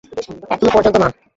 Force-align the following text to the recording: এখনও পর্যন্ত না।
এখনও 0.51 0.71
পর্যন্ত 0.75 0.95
না। 0.99 1.07